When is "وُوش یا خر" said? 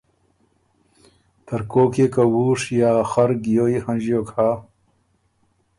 2.33-3.29